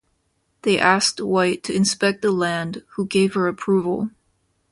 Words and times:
They 0.63 0.79
asked 0.79 1.21
White 1.21 1.61
to 1.65 1.75
inspect 1.75 2.23
the 2.23 2.31
land, 2.31 2.81
who 2.95 3.05
gave 3.05 3.35
her 3.35 3.47
approval. 3.47 4.09